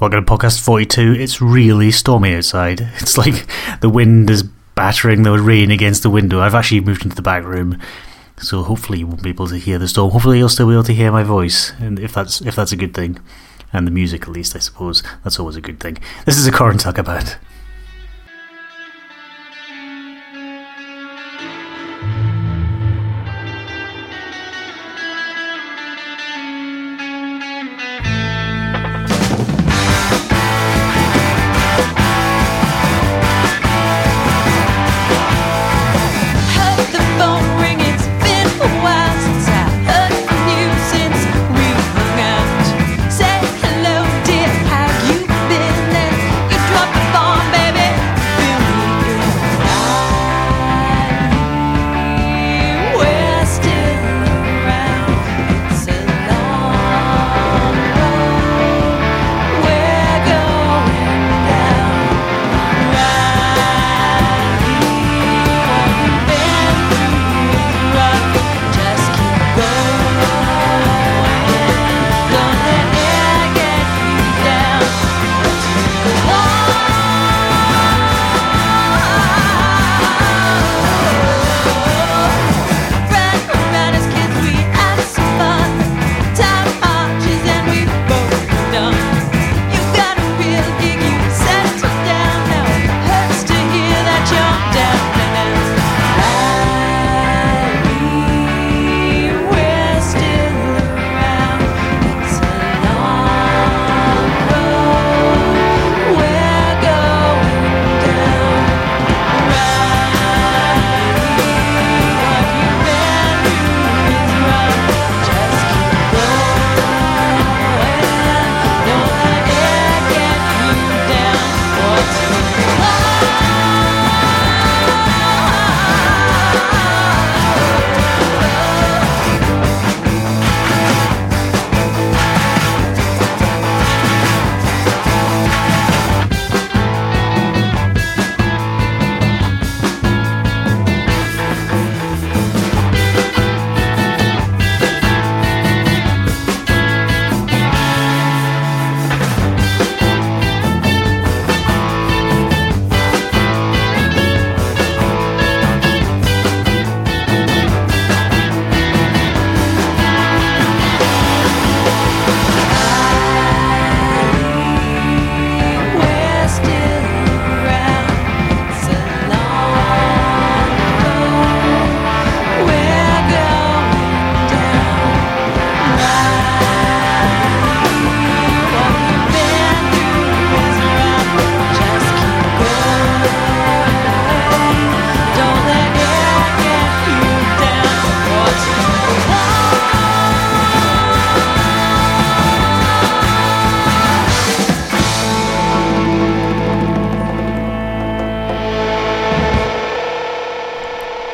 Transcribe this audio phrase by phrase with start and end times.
[0.00, 1.16] Welcome to podcast 42.
[1.18, 2.80] It's really stormy outside.
[3.00, 3.48] It's like
[3.80, 6.38] the wind is battering the rain against the window.
[6.38, 7.80] I've actually moved into the back room,
[8.36, 10.12] so hopefully you won't be able to hear the storm.
[10.12, 12.76] Hopefully you'll still be able to hear my voice, and if that's if that's a
[12.76, 13.18] good thing,
[13.72, 15.98] and the music at least, I suppose that's always a good thing.
[16.26, 17.36] This is a Corin Tucker band.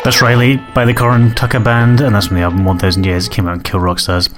[0.04, 3.26] That's Riley by the Corin Tucker Band, and that's from the album 1000 Years.
[3.26, 4.28] It came out on Kill Rock Stars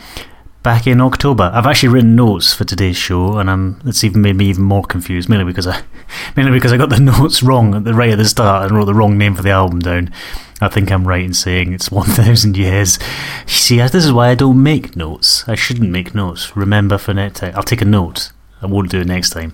[0.62, 1.50] back in October.
[1.52, 4.84] I've actually written notes for today's show, and I'm, it's even made me even more
[4.84, 5.82] confused, mainly because I,
[6.36, 8.84] mainly because I got the notes wrong at the right at the start and wrote
[8.84, 10.12] the wrong name for the album down.
[10.60, 13.00] I think I'm right in saying it's 1000 years.
[13.48, 15.48] You see, this is why I don't make notes.
[15.48, 16.56] I shouldn't make notes.
[16.56, 17.54] Remember for next time.
[17.56, 18.30] I'll take a note.
[18.62, 19.52] I won't do it next time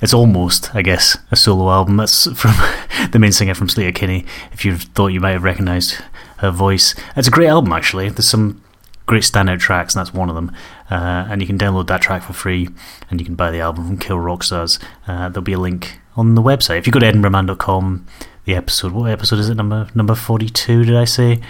[0.00, 1.96] it's almost, I guess, a solo album.
[1.96, 2.52] That's from
[3.10, 4.24] the main singer from Sleater-Kinney.
[4.52, 6.00] If you thought you might have recognised
[6.38, 8.08] her voice, it's a great album actually.
[8.08, 8.62] There's some
[9.06, 10.54] great standout tracks, and that's one of them.
[10.90, 12.68] Uh, and you can download that track for free,
[13.10, 14.82] and you can buy the album from Kill Rockstars.
[15.06, 16.78] Uh, there'll be a link on the website.
[16.78, 18.06] If you go to edinburghman.com,
[18.44, 19.54] the episode, what episode is it?
[19.54, 21.40] Number number 42, did I say?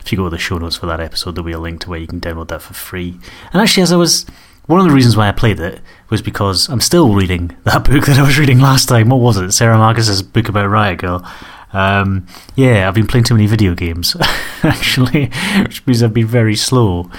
[0.00, 1.90] If you go to the show notes for that episode, there'll be a link to
[1.90, 3.18] where you can download that for free.
[3.52, 4.24] And actually, as I was
[4.70, 8.06] one of the reasons why I played it was because I'm still reading that book
[8.06, 9.08] that I was reading last time.
[9.08, 9.50] What was it?
[9.50, 11.28] Sara Marcus's book about Riot Grrrl.
[11.72, 14.16] Um, yeah, I've been playing too many video games,
[14.62, 15.26] actually,
[15.62, 17.10] which means I've been very slow,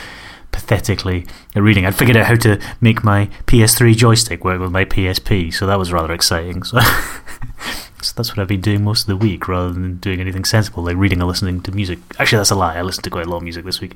[0.54, 1.86] pathetically, at reading.
[1.86, 5.80] I'd figured out how to make my PS3 joystick work with my PSP, so that
[5.80, 6.64] was rather exciting.
[6.64, 6.80] So,
[8.02, 10.84] so that's what I've been doing most of the week, rather than doing anything sensible,
[10.84, 12.00] like reading or listening to music.
[12.18, 12.78] Actually, that's a lie.
[12.78, 13.96] I listened to quite a lot of music this week.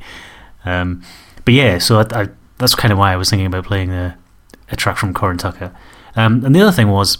[0.65, 1.03] Um,
[1.43, 4.17] but yeah, so I, I that's kind of why I was thinking about playing a,
[4.71, 5.75] a track from Corin Tucker.
[6.15, 7.17] Um, and the other thing was,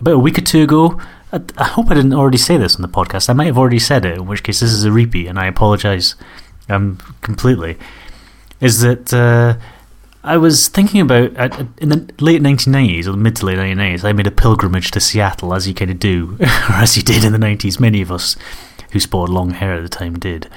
[0.00, 1.00] about a week or two ago,
[1.32, 3.28] I, I, hope I didn't already say this on the podcast.
[3.28, 5.46] I might have already said it, in which case this is a repeat, and I
[5.46, 6.14] apologise
[6.68, 7.76] um, completely.
[8.60, 9.58] Is that uh,
[10.22, 11.36] I was thinking about
[11.78, 15.00] in the late 1990s or the mid to late 1990s, I made a pilgrimage to
[15.00, 17.78] Seattle, as you kind of do, or as you did in the 90s.
[17.78, 18.36] Many of us
[18.92, 20.48] who sported long hair at the time did.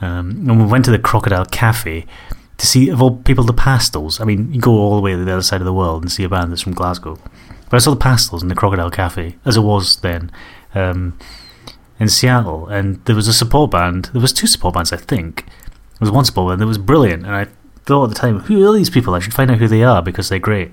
[0.00, 2.06] Um, and we went to the Crocodile Cafe
[2.60, 4.20] to see, of all people, the Pastels.
[4.20, 6.12] I mean, you go all the way to the other side of the world and
[6.12, 7.18] see a band that's from Glasgow.
[7.70, 10.30] But I saw the Pastels in the Crocodile Cafe, as it was then,
[10.74, 11.18] um,
[11.98, 12.68] in Seattle.
[12.68, 14.10] And there was a support band.
[14.12, 15.46] There was two support bands, I think.
[15.46, 17.24] There was one support band that was brilliant.
[17.24, 17.46] And I
[17.86, 19.14] thought at the time, who are these people?
[19.14, 20.70] I should find out who they are because they're great.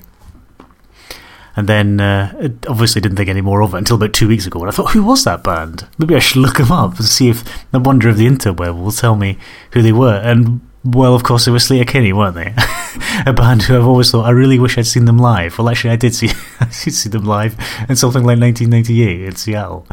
[1.55, 4.59] And then uh, obviously didn't think any more of it until about two weeks ago.
[4.59, 5.87] And I thought, who was that band?
[5.97, 8.91] Maybe I should look them up and see if the wonder of the interweb will
[8.91, 9.39] tell me
[9.71, 10.17] who they were.
[10.17, 12.53] And well, of course, they were Sleater-Kinney, weren't they?
[13.25, 15.57] a band who I've always thought I really wish I'd seen them live.
[15.57, 16.29] Well, actually, I did see
[16.59, 17.55] I did see them live
[17.89, 19.87] in something like 1998 in Seattle.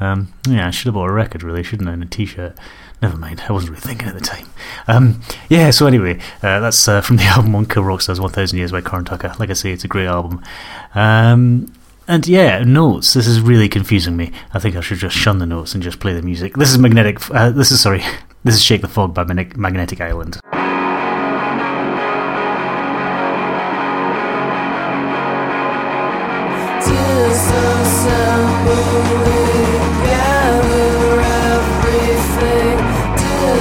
[0.00, 1.92] Um, yeah, I should have bought a record, really, shouldn't I?
[1.92, 2.58] And a T-shirt.
[3.02, 4.46] Never mind, I wasn't really thinking at the time.
[4.88, 8.58] Um, yeah, so anyway, uh, that's uh, from the album On Kill Rock Stars 1000
[8.58, 9.34] Years by Corin Tucker.
[9.38, 10.42] Like I say, it's a great album.
[10.94, 11.72] Um,
[12.08, 13.14] and yeah, notes.
[13.14, 14.32] This is really confusing me.
[14.54, 16.54] I think I should just shun the notes and just play the music.
[16.54, 17.30] This is Magnetic.
[17.30, 18.02] Uh, this is, sorry,
[18.46, 20.38] this is Shake the Fog by Magnetic Island.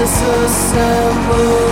[0.06, 1.65] Disassembling,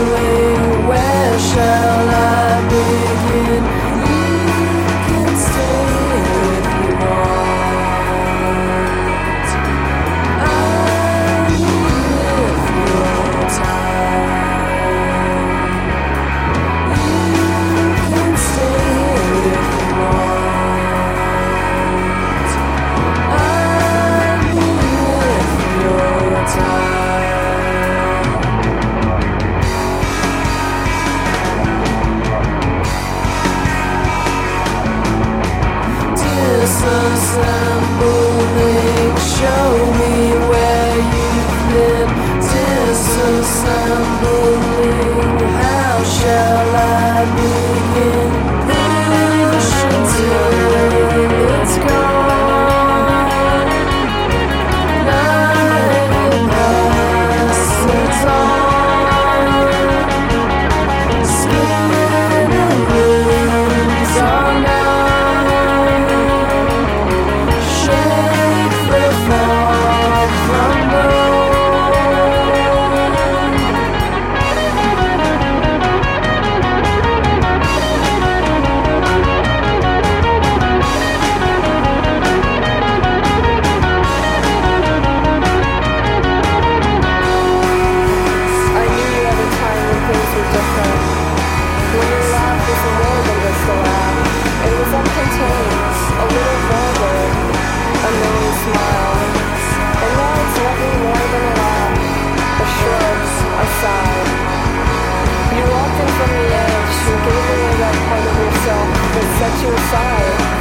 [109.43, 109.75] that you were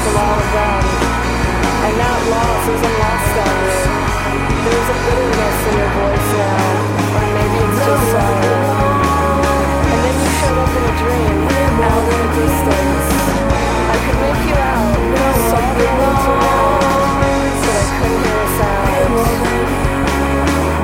[0.03, 0.91] from all around,
[1.87, 3.79] and that loss isn't lost on you.
[4.67, 9.87] There's a bitterness in your voice now, or maybe it's just sorrow.
[9.87, 11.47] And then you showed up in a dream,
[11.79, 13.07] out in the distance.
[13.87, 14.99] I could make you out,
[15.47, 16.83] saw the world around,
[17.63, 19.15] but I couldn't hear a sound.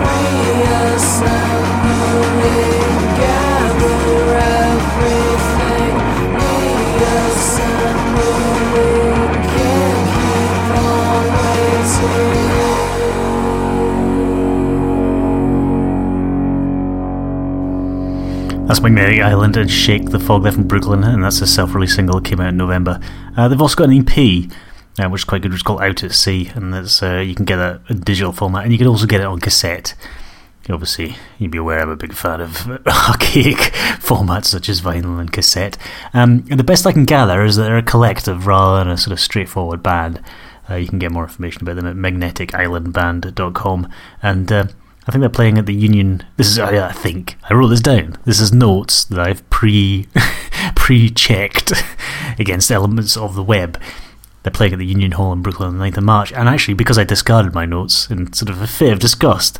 [0.06, 3.07] Be a sound.
[18.68, 20.42] That's Magnetic Island and Shake the Fog.
[20.42, 23.00] They're from Brooklyn, and that's a self release single that came out in November.
[23.34, 24.52] Uh, they've also got an EP,
[24.98, 27.34] uh, which is quite good, which is called Out at Sea, and that's, uh, you
[27.34, 29.94] can get that in digital format, and you can also get it on cassette.
[30.68, 33.72] Obviously, you'd be aware I'm a big fan of archaic
[34.02, 35.78] formats such as vinyl and cassette.
[36.12, 38.98] Um, and the best I can gather is that they're a collective rather than a
[38.98, 40.22] sort of straightforward band.
[40.68, 43.90] Uh, you can get more information about them at magneticislandband.com.
[44.22, 44.66] And uh,
[45.08, 46.22] I think they're playing at the Union.
[46.36, 48.18] This is I think I wrote this down.
[48.26, 50.06] This is notes that I've pre
[50.76, 51.72] pre checked
[52.38, 53.80] against elements of the web.
[54.42, 56.74] They're playing at the Union Hall in Brooklyn on the 9th of March, and actually,
[56.74, 59.58] because I discarded my notes in sort of a fit of disgust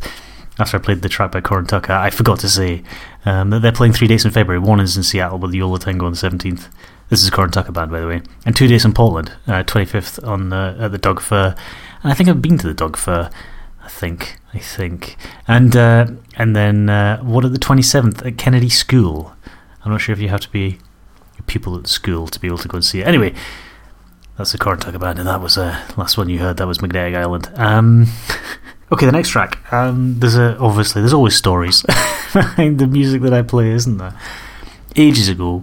[0.59, 2.83] after I played the track by Corin Tucker, I forgot to say
[3.25, 4.59] um, that they're playing three dates in February.
[4.59, 6.69] One is in Seattle with the Yo La Tengo on the 17th.
[7.09, 8.23] This is Corin Tucker Band, by the way.
[8.45, 11.55] And two days in Portland, uh, 25th on uh, at the Doug Fir.
[12.02, 13.31] And I think I've been to the Doug Fir.
[13.99, 14.38] Think.
[14.55, 15.17] I think.
[15.49, 19.35] And uh, and then uh, what at the 27th at Kennedy School?
[19.85, 20.78] I'm not sure if you have to be
[21.37, 23.09] a pupil at school to be able to go and see it.
[23.09, 23.35] Anyway,
[24.37, 26.59] that's the Corin Tucker Band, and that was the uh, last one you heard.
[26.59, 27.50] That was Magnetic Island.
[27.57, 28.07] Um,
[28.93, 29.73] okay, the next track.
[29.73, 31.83] Um, there's a obviously there's always stories
[32.33, 34.17] behind the music that I play, isn't there?
[34.95, 35.62] Ages ago,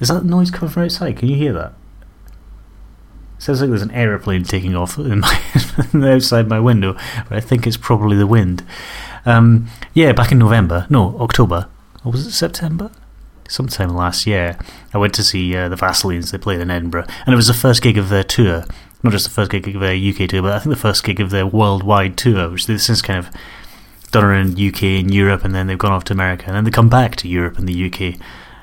[0.00, 1.16] is that noise coming from outside?
[1.16, 1.74] Can you hear that?
[3.42, 5.42] Sounds like there's an aeroplane taking off my,
[5.94, 6.92] outside my window,
[7.28, 8.64] but I think it's probably the wind.
[9.26, 11.68] Um, yeah, back in November, no, October,
[12.04, 12.92] or was it September?
[13.48, 14.56] Sometime last year,
[14.94, 16.30] I went to see uh, the Vaselines.
[16.30, 18.64] They played in Edinburgh, and it was the first gig of their tour.
[19.02, 21.18] Not just the first gig of their UK tour, but I think the first gig
[21.18, 23.28] of their worldwide tour, which they've since kind of
[24.12, 26.70] done around UK and Europe, and then they've gone off to America, and then they
[26.70, 28.20] come back to Europe and the UK.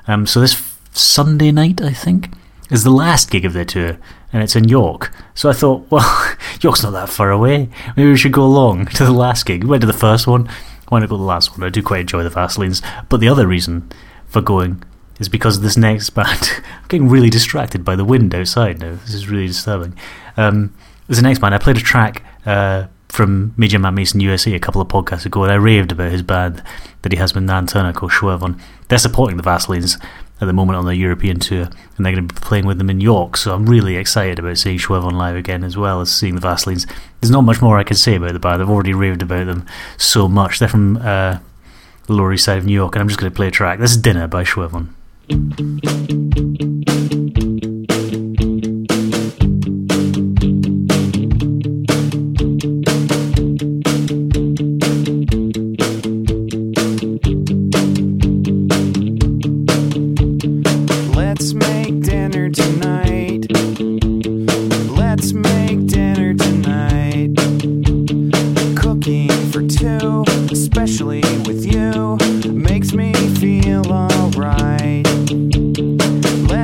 [0.08, 2.30] Um, so this Sunday night, I think,
[2.70, 3.98] is the last gig of their tour,
[4.32, 5.12] and it's in York.
[5.34, 7.68] So I thought, well, York's not that far away.
[7.96, 9.64] Maybe we should go along to the last gig.
[9.64, 10.48] We went to the first one.
[10.88, 11.66] Why not go to the last one?
[11.66, 12.82] I do quite enjoy the Vaselines.
[13.08, 13.90] But the other reason
[14.26, 14.82] for going
[15.18, 16.50] is because of this next band.
[16.82, 18.96] I'm getting really distracted by the wind outside now.
[18.96, 19.96] This is really disturbing.
[20.36, 20.74] Um,
[21.06, 21.54] there's the next band.
[21.54, 25.42] I played a track uh, from Major Matt Mason USA a couple of podcasts ago,
[25.42, 26.62] and I raved about his band
[27.02, 28.60] that he has with Nan Turner called Schwervon.
[28.88, 30.00] They're supporting the Vaselines
[30.40, 32.90] at the moment on their European tour, and they're going to be playing with them
[32.90, 33.36] in York.
[33.36, 36.90] So I'm really excited about seeing Schwervon live again, as well as seeing the Vaselines.
[37.20, 38.62] There's not much more I can say about the band.
[38.62, 39.66] I've already raved about them
[39.98, 40.58] so much.
[40.58, 41.38] They're from uh,
[42.06, 43.78] the Lower East Side of New York, and I'm just going to play a track.
[43.78, 44.88] This is Dinner by Schwervon.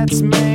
[0.09, 0.46] Let's make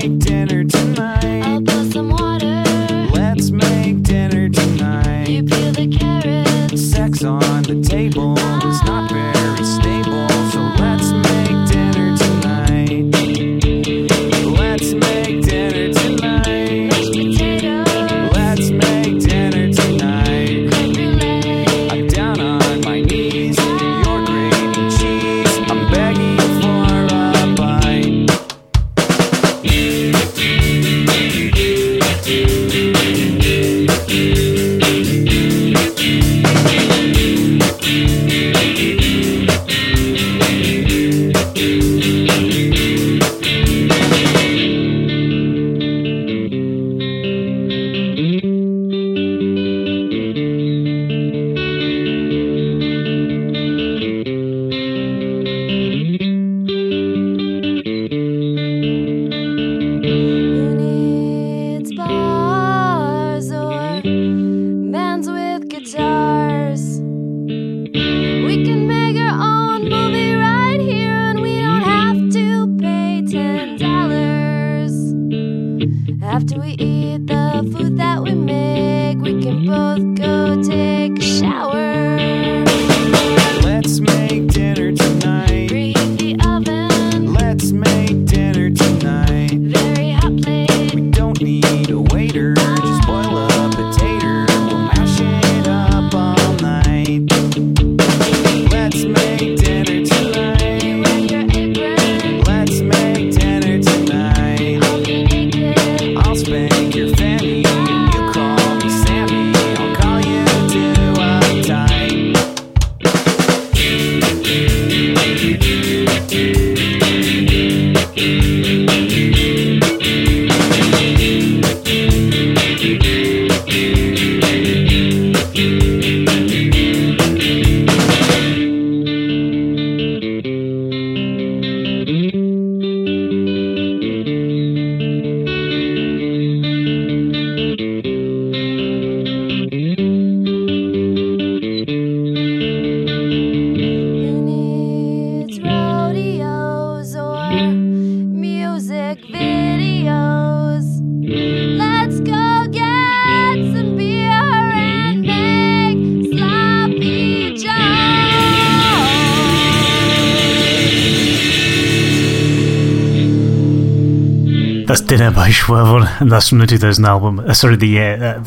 [165.52, 167.40] Dinner and that's from the 2000 album.
[167.40, 168.22] Uh, sorry, the year.
[168.22, 168.44] Uh,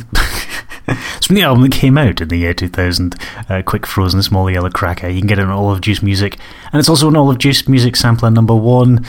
[1.17, 3.15] it's from the album that came out in the year 2000.
[3.49, 5.09] Uh, Quick Frozen Small Yellow Cracker.
[5.09, 6.37] You can get it on Olive Juice Music,
[6.71, 9.05] and it's also on Olive Juice Music sampler number one.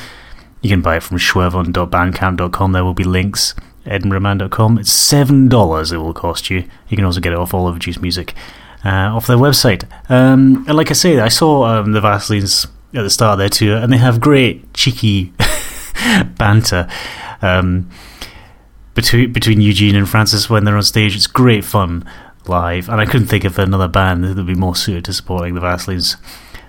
[0.63, 2.73] You can buy it from schwervon.bandcamp.com.
[2.73, 3.55] There will be links.
[3.85, 4.79] EdinburghMan.com.
[4.79, 5.93] It's seven dollars.
[5.93, 6.65] It will cost you.
[6.89, 8.35] You can also get it off of Juice Music
[8.85, 9.85] uh, off their website.
[10.11, 13.75] Um, and like I say, I saw um, the Vaselines at the start there too,
[13.75, 15.33] and they have great cheeky
[16.39, 16.89] banter.
[17.43, 17.91] Um,
[18.97, 21.15] between between Eugene and Frances when they're on stage.
[21.15, 22.05] It's great fun
[22.49, 25.55] live, and I couldn't think of another band that would be more suited to supporting
[25.55, 26.17] the Vaselines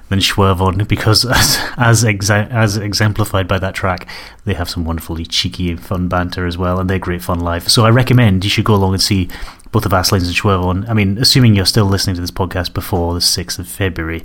[0.09, 4.07] than Schwervon because as as, exa- as exemplified by that track,
[4.45, 7.71] they have some wonderfully cheeky and fun banter as well, and they're great fun live.
[7.71, 9.29] So I recommend you should go along and see
[9.71, 10.87] both the Vaselines and Schwervon.
[10.89, 14.21] I mean, assuming you're still listening to this podcast before the sixth of February.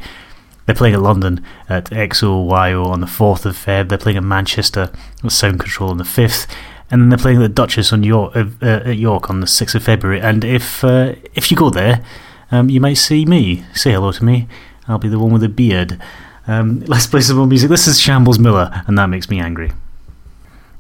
[0.67, 3.89] They're playing at London at XOYO on the 4th of Feb.
[3.89, 4.91] They're playing at Manchester
[5.25, 6.47] at Sound Control on the 5th
[6.93, 9.47] and then they're playing at the Duchess on York, uh, uh, at York on the
[9.47, 10.21] 6th of February.
[10.21, 12.05] And if uh, if you go there,
[12.51, 13.65] um, you might see me.
[13.73, 14.47] Say hello to me.
[14.87, 15.99] I'll be the one with the beard.
[16.47, 17.71] Um, let's play some more music.
[17.71, 19.73] This is Shambles Miller, and that makes me angry.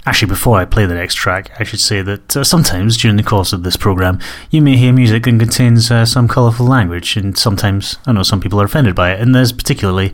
[0.05, 3.23] Actually, before I play the next track, I should say that uh, sometimes during the
[3.23, 4.19] course of this program,
[4.51, 8.41] you may hear music that contains uh, some colourful language, and sometimes I know some
[8.41, 9.21] people are offended by it.
[9.21, 10.13] And there's particularly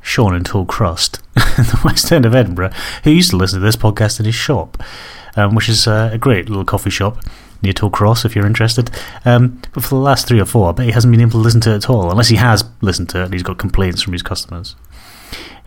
[0.00, 1.18] Sean and Tollcross
[1.58, 2.70] in the West End of Edinburgh,
[3.02, 4.80] who used to listen to this podcast in his shop
[5.36, 7.18] um, which is uh, a great little coffee shop
[7.62, 8.90] near Toll Cross if you're interested.
[9.24, 11.38] Um, but for the last three or four, I bet he hasn't been able to
[11.38, 14.02] listen to it at all, unless he has listened to it and he's got complaints
[14.02, 14.74] from his customers.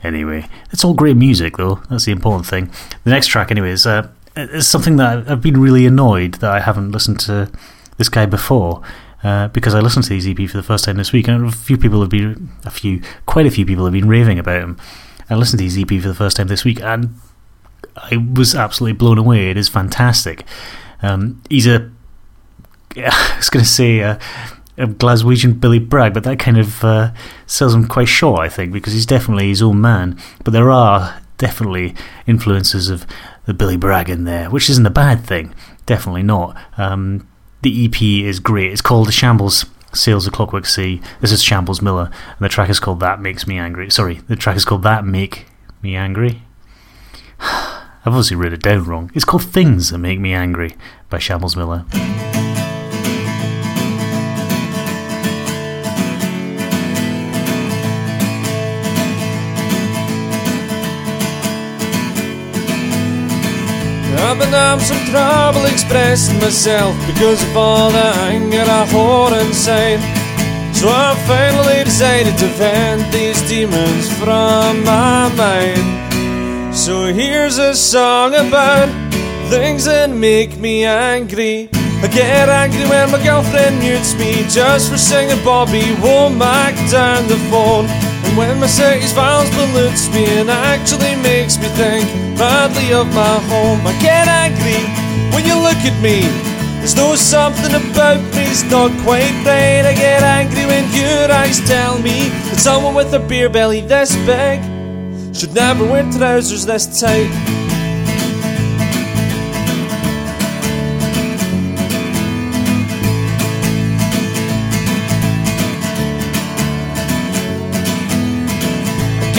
[0.03, 1.81] Anyway, it's all great music, though.
[1.89, 2.71] That's the important thing.
[3.03, 6.59] The next track, anyway, is, uh, is something that I've been really annoyed that I
[6.61, 7.51] haven't listened to
[7.97, 8.81] this guy before.
[9.21, 11.51] Uh, because I listened to his EP for the first time this week, and a
[11.51, 14.77] few people have been, a few, quite a few people have been raving about him.
[15.29, 17.15] I listened to his EP for the first time this week, and
[17.97, 19.49] I was absolutely blown away.
[19.49, 20.45] It is fantastic.
[21.01, 21.91] Um, he's a,
[22.95, 24.17] I was going to say a,
[24.79, 27.11] a, Glaswegian Billy Bragg, but that kind of uh,
[27.45, 30.19] sells him quite short, I think, because he's definitely his own man.
[30.43, 31.95] But there are definitely
[32.27, 33.05] influences of
[33.45, 35.53] the Billy Bragg in there, which isn't a bad thing.
[35.85, 36.55] Definitely not.
[36.77, 37.27] Um,
[37.61, 38.71] the EP is great.
[38.71, 41.01] It's called The Shambles Sails of Clockwork Sea.
[41.19, 43.89] This is Shambles Miller, and the track is called That Makes Me Angry.
[43.89, 45.47] Sorry, the track is called That Make
[45.81, 46.43] Me Angry.
[47.39, 49.11] I've obviously wrote it down wrong.
[49.13, 50.75] It's called Things That Make Me Angry
[51.09, 51.85] by Shambles Miller.
[64.29, 69.97] I've been having some trouble expressing myself because of all the anger I hold inside.
[70.75, 76.75] So I finally decided to vent these demons from my mind.
[76.75, 78.87] So here's a song about
[79.49, 81.67] things that make me angry.
[81.73, 87.37] I get angry when my girlfriend mutes me just for singing Bobby Womack down the
[87.49, 87.87] phone.
[88.29, 92.05] And when Mercedes Vines pollutes me and actually makes me think
[92.37, 94.85] badly of my home, I get angry
[95.33, 96.21] when you look at me.
[96.77, 99.83] There's no something about me's not quite right.
[99.83, 104.15] I get angry when your eyes tell me that someone with a beer belly this
[104.27, 104.61] big
[105.35, 107.58] should never wear trousers this tight.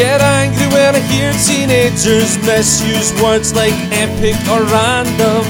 [0.00, 5.44] Get angry when I hear teenagers misuse words like epic or random.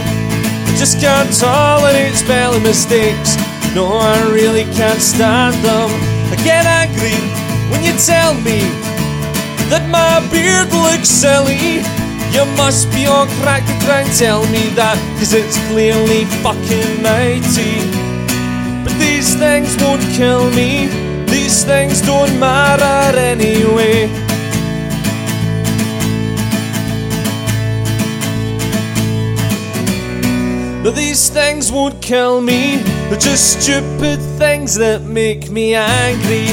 [0.66, 3.38] I just can't tolerate spelling mistakes.
[3.76, 5.90] No, I really can't stand them.
[6.34, 7.14] I get angry
[7.70, 8.66] when you tell me
[9.70, 11.86] that my beard looks silly.
[12.34, 16.90] You must be on crack to try and tell me that, cause it's clearly fucking
[17.06, 17.86] mighty.
[18.82, 20.90] But these things won't kill me,
[21.30, 24.29] these things don't matter anyway.
[30.90, 32.79] But these things won't kill me.
[33.07, 36.50] They're just stupid things that make me angry.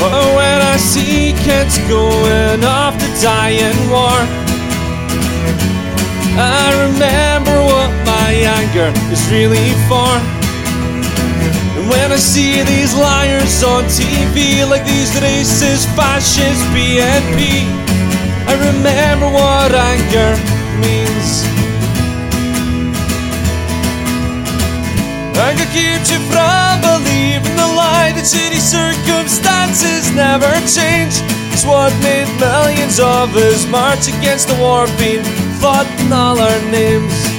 [0.00, 4.16] But when I see kids going off to die in war,
[6.40, 10.16] I remember what my anger is really for.
[11.76, 17.81] And when I see these liars on TV, like these racist, fascists, BNP.
[18.46, 20.30] I remember what anger
[20.80, 21.44] means.
[25.38, 31.18] Anger keeps you from believing the lie that shitty circumstances never change.
[31.52, 35.24] It's what made millions of us march against the war being
[35.60, 37.31] fought in all our names.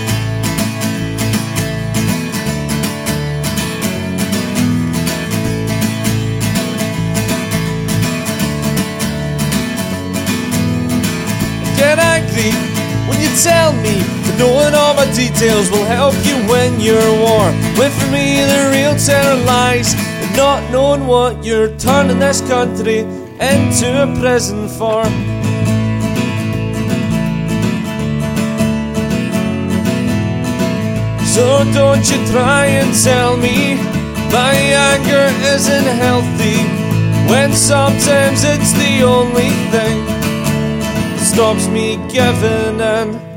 [13.43, 17.51] Tell me that knowing all my details will help you win your war.
[17.75, 22.99] When for me the real terror lies in not knowing what you're turning this country
[23.43, 25.03] into a prison for.
[31.35, 33.75] So don't you try and tell me
[34.31, 34.53] my
[34.93, 36.59] anger isn't healthy
[37.29, 43.32] when sometimes it's the only thing that stops me giving in.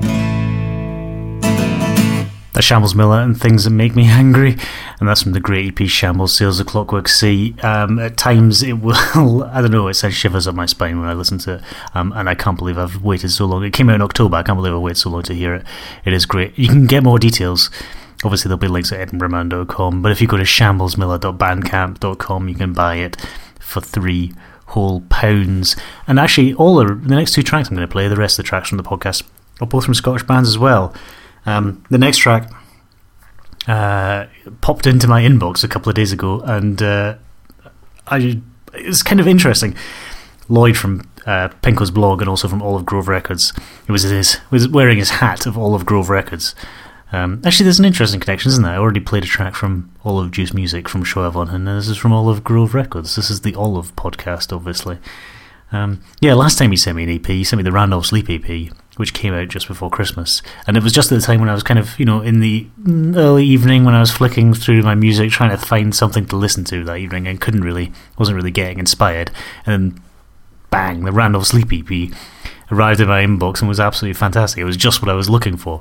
[2.62, 4.56] Shambles Miller and Things That Make Me Angry.
[4.98, 7.54] And that's from the great EP Shambles Sails of Clockwork Sea.
[7.62, 8.94] Um, at times it will,
[9.52, 11.62] I don't know, it sends shivers up my spine when I listen to it.
[11.94, 13.64] Um, and I can't believe I've waited so long.
[13.64, 14.36] It came out in October.
[14.36, 15.66] I can't believe I waited so long to hear it.
[16.04, 16.58] It is great.
[16.58, 17.70] You can get more details.
[18.24, 20.02] Obviously, there'll be links at edinburghman.com.
[20.02, 23.16] But if you go to shamblesmiller.bandcamp.com, you can buy it
[23.60, 24.32] for three
[24.66, 25.76] whole pounds.
[26.06, 28.44] And actually, all the, the next two tracks I'm going to play, the rest of
[28.44, 29.22] the tracks from the podcast,
[29.60, 30.94] are both from Scottish bands as well.
[31.46, 32.50] Um, the next track
[33.66, 34.26] uh,
[34.60, 37.16] popped into my inbox a couple of days ago, and uh,
[38.06, 38.40] I
[38.74, 39.74] it's kind of interesting.
[40.48, 43.52] Lloyd from uh, Peenko's blog and also from Olive Grove Records,
[43.88, 46.54] it was his was wearing his hat of Olive Grove Records.
[47.12, 48.72] Um, actually, there's an interesting connection, isn't there?
[48.72, 52.12] I already played a track from Olive Juice Music from Schwervon, and this is from
[52.12, 53.14] Olive Grove Records.
[53.14, 54.98] This is the Olive podcast, obviously.
[55.72, 58.28] Um, yeah, last time he sent me an EP, he sent me the Randolph's Leap
[58.28, 60.42] EP, which came out just before Christmas.
[60.66, 62.40] And it was just at the time when I was kind of, you know, in
[62.40, 62.66] the
[63.16, 66.64] early evening when I was flicking through my music, trying to find something to listen
[66.64, 69.30] to that evening and couldn't really, wasn't really getting inspired.
[69.64, 70.00] And
[70.70, 72.16] bang, the Randolph's Leap EP
[72.70, 74.60] arrived in my inbox and was absolutely fantastic.
[74.60, 75.80] It was just what I was looking for.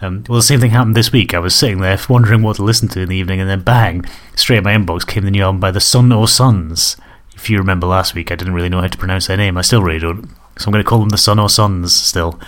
[0.00, 1.34] Um, well, the same thing happened this week.
[1.34, 4.04] I was sitting there wondering what to listen to in the evening, and then bang,
[4.36, 6.96] straight in my inbox came the new album by the Son or Sons.
[7.34, 9.56] If you remember last week, I didn't really know how to pronounce their name.
[9.56, 10.28] I still really don't.
[10.56, 12.38] So I'm going to call them the Son or Sons still.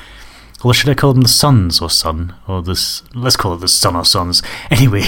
[0.64, 2.34] Or should I call them the Sons or Son?
[2.46, 3.02] Or this?
[3.14, 4.42] Let's call it the Son or Sons.
[4.70, 5.04] Anyway,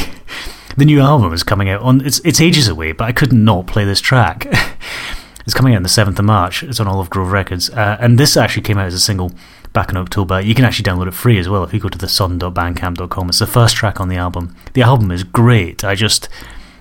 [0.76, 2.04] the new album is coming out on.
[2.06, 4.46] It's it's ages away, but I couldn't play this track.
[5.44, 6.62] it's coming out on the seventh of March.
[6.62, 9.32] It's on Olive Grove Records, uh, and this actually came out as a single
[9.72, 10.40] back in October.
[10.40, 13.28] You can actually download it free as well if you go to the sun.bandcamp.com.
[13.28, 14.54] It's the first track on the album.
[14.74, 15.84] The album is great.
[15.84, 16.28] I just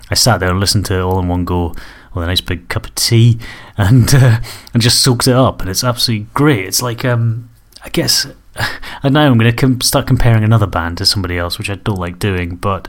[0.10, 1.76] I sat there and listened to it all in one go
[2.18, 3.40] with a nice big cup of tea
[3.78, 4.40] and uh,
[4.74, 6.66] and just soaked it up, and it's absolutely great.
[6.66, 7.50] It's like um,
[7.84, 8.28] I guess
[9.04, 11.76] and now I'm going to com- start comparing another band to somebody else, which I
[11.76, 12.88] don't like doing, but.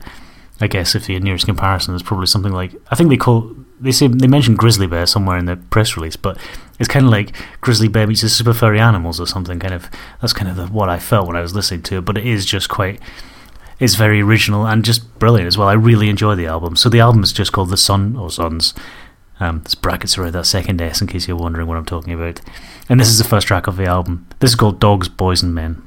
[0.61, 3.93] I guess if the nearest comparison is probably something like I think they call they
[3.93, 6.37] say they mentioned grizzly bear somewhere in the press release, but
[6.79, 9.59] it's kind of like grizzly bear meets the super furry animals or something.
[9.59, 9.89] Kind of
[10.21, 12.05] that's kind of the, what I felt when I was listening to it.
[12.05, 13.01] But it is just quite
[13.79, 15.69] it's very original and just brilliant as well.
[15.69, 16.77] I really enjoy the album.
[16.77, 18.75] So the album is just called The Son or Sons.
[19.41, 22.41] Um, there's brackets around that second S in case you're wondering what I'm talking about.
[22.89, 24.27] And this is the first track of the album.
[24.41, 25.87] This is called Dogs, Boys and Men.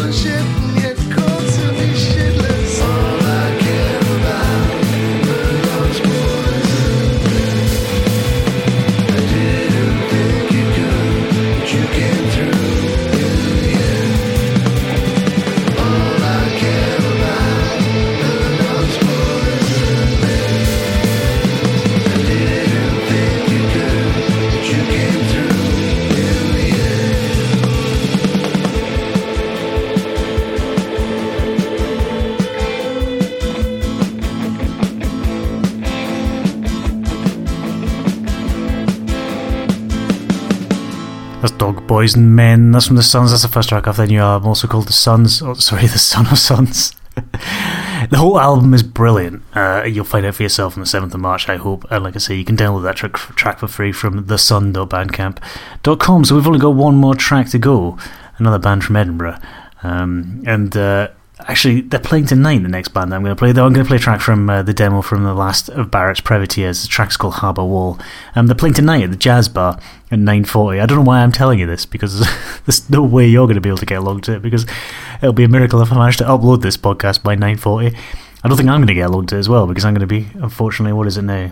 [42.01, 42.71] And Men.
[42.71, 43.29] That's from the Sons.
[43.29, 45.41] That's the first track off their new album, also called The Sons.
[45.41, 46.95] Oh, sorry, The Son of Sons.
[47.15, 49.43] the whole album is brilliant.
[49.53, 51.85] Uh, you'll find out for yourself on the 7th of March, I hope.
[51.91, 56.25] And like I say, you can download that track, track for free from thesun.bandcamp.com.
[56.25, 57.99] So we've only got one more track to go.
[58.37, 59.37] Another band from Edinburgh.
[59.83, 61.09] Um, and uh,
[61.47, 63.51] actually, they're playing tonight, the next band I'm going to play.
[63.51, 65.91] Though I'm going to play a track from uh, the demo from the last of
[65.91, 66.81] Barrett's Privateers.
[66.81, 67.99] The track's called Harbour Wall.
[68.35, 69.79] Um, they're playing tonight at the Jazz Bar
[70.11, 70.81] at 9.40.
[70.81, 72.19] I don't know why I'm telling you this, because
[72.65, 74.65] there's no way you're going to be able to get along to it, because
[75.21, 77.95] it'll be a miracle if I manage to upload this podcast by 9.40.
[78.43, 80.07] I don't think I'm going to get along to it as well, because I'm going
[80.07, 81.51] to be, unfortunately, what is it now?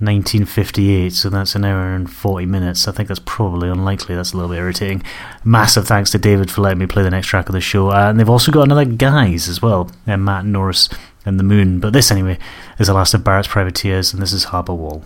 [0.00, 2.88] 1958, so that's an hour and 40 minutes.
[2.88, 4.16] I think that's probably unlikely.
[4.16, 5.02] That's a little bit irritating.
[5.44, 7.90] Massive thanks to David for letting me play the next track of the show.
[7.90, 10.88] Uh, and they've also got another guys as well, uh, Matt Norris
[11.26, 11.80] and the Moon.
[11.80, 12.38] But this, anyway,
[12.78, 15.04] is the last of Barrett's Privateers, and this is Harbour Wall.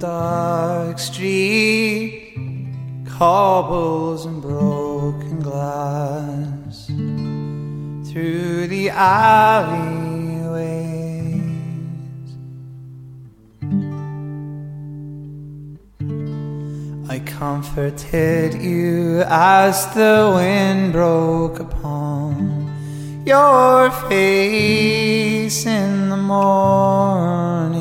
[0.00, 2.34] Dark street,
[3.06, 6.86] cobbles and broken glass.
[8.10, 9.90] Through the alleyways,
[17.10, 22.70] I comforted you as the wind broke upon
[23.26, 27.79] your face in the morning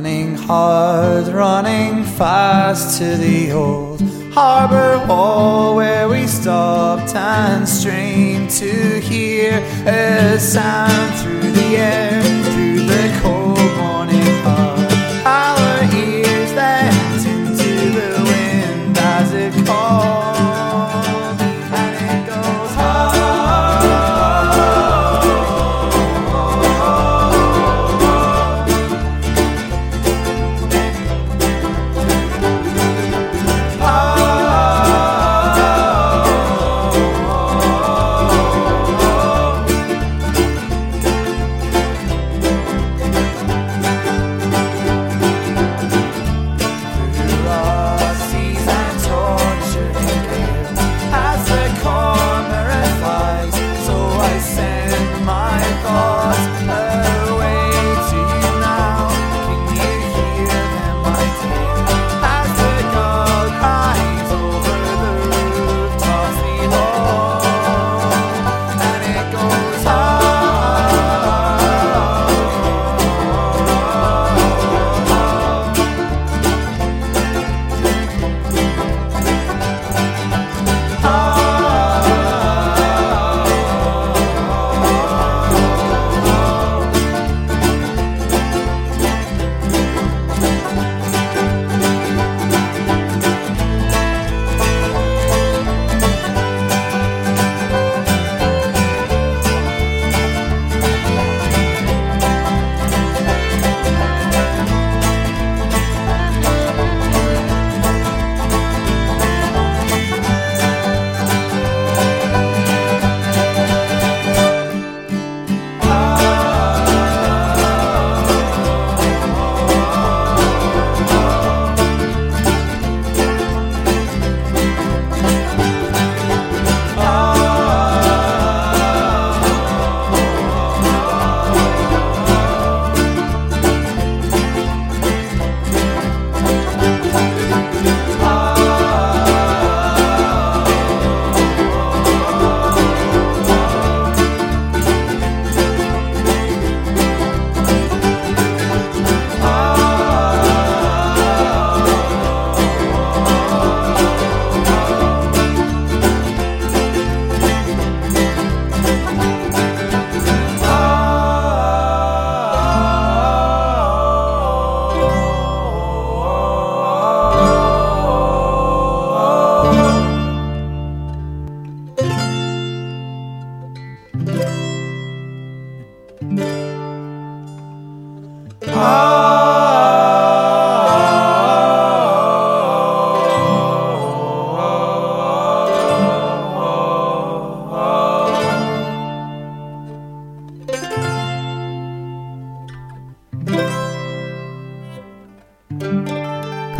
[0.00, 4.00] running hard, running fast to the old
[4.32, 10.89] harbor wall where we stopped and strained to hear a sound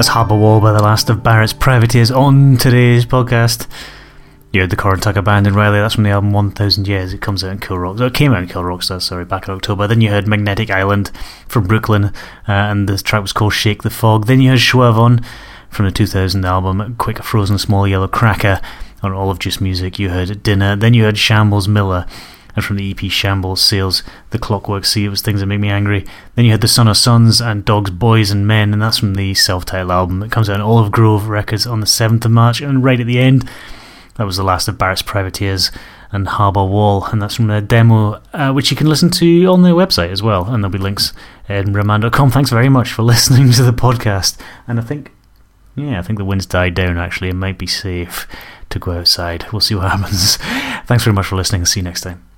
[0.01, 3.67] That's Harbour Wall by the last of Barrett's Privateers on today's podcast.
[4.51, 7.13] You heard the Corin Tucker Band in Riley, that's from the album 1000 Years.
[7.13, 8.01] It comes out in Kill Rock.
[8.01, 9.87] it came out in Kill Rock Stars, sorry, back in October.
[9.87, 11.11] Then you heard Magnetic Island
[11.47, 12.13] from Brooklyn, uh,
[12.49, 14.25] and the track was called Shake the Fog.
[14.25, 15.23] Then you heard Schwervon
[15.69, 18.63] from the 2000 album Quick Frozen Small Yellow Cracker
[19.03, 19.99] on Olive Juice Music.
[19.99, 20.77] You heard Dinner.
[20.77, 22.07] Then you heard Shambles Miller.
[22.57, 25.69] And from the EP Shambles Sales, The Clockwork Sea, it was Things That Make Me
[25.69, 26.05] Angry.
[26.35, 29.15] Then you had The Son of Sons and Dogs, Boys and Men, and that's from
[29.15, 30.21] the self titled album.
[30.21, 32.61] that comes out on Olive Grove Records on the 7th of March.
[32.61, 33.49] And right at the end,
[34.17, 35.71] that was the last of Barrett's Privateers
[36.13, 39.63] and Harbour Wall, and that's from their demo, uh, which you can listen to on
[39.63, 40.45] their website as well.
[40.45, 41.13] And there'll be links
[41.49, 42.31] in roman.com.
[42.31, 44.39] Thanks very much for listening to the podcast.
[44.67, 45.13] And I think,
[45.77, 47.29] yeah, I think the wind's died down actually.
[47.29, 48.27] It might be safe
[48.71, 49.47] to go outside.
[49.53, 50.37] We'll see what happens.
[50.87, 51.65] Thanks very much for listening.
[51.65, 52.30] See you next time.